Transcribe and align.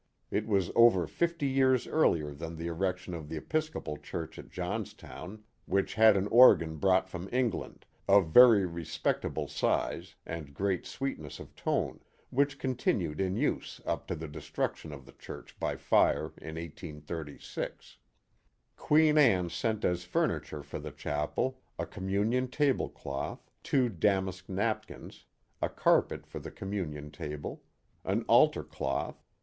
It 0.31 0.47
was 0.47 0.71
over 0.73 1.05
fifty 1.05 1.45
years 1.45 1.85
earlier 1.85 2.31
than 2.33 2.55
the 2.55 2.65
erection 2.65 3.13
of 3.13 3.29
the 3.29 3.37
Episcopal 3.37 3.97
church 3.97 4.39
at 4.39 4.49
Johnstown, 4.49 5.43
which 5.67 5.93
had 5.93 6.17
an 6.17 6.25
organ 6.29 6.77
brought 6.77 7.07
from 7.07 7.29
England, 7.31 7.85
of 8.07 8.31
very 8.33 8.65
respectable 8.65 9.47
size 9.47 10.15
and 10.25 10.55
great 10.55 10.87
sweetness 10.87 11.39
of 11.39 11.55
tone, 11.55 11.99
which 12.31 12.57
continued 12.57 13.21
in 13.21 13.35
use 13.35 13.79
up 13.85 14.07
to 14.07 14.15
the 14.15 14.27
destruction 14.27 14.91
of 14.91 15.05
the 15.05 15.11
church 15.11 15.59
by 15.59 15.75
fire 15.75 16.33
in 16.37 16.55
1836. 16.55 17.99
Queen 18.75 19.19
Anne 19.19 19.51
sent 19.51 19.85
as 19.85 20.03
furniture 20.03 20.63
for 20.63 20.79
the 20.79 20.89
chapel: 20.91 21.61
A 21.77 21.85
communion 21.85 22.47
table 22.47 22.89
cloth. 22.89 23.51
Two 23.61 23.87
damask 23.87 24.49
napkins. 24.49 25.25
A 25.61 25.69
carpet 25.69 26.25
for 26.25 26.39
the 26.39 26.49
communion 26.49 27.11
table. 27.11 27.61
An 28.03 28.23
altar 28.23 28.63
cloth. 28.63 29.23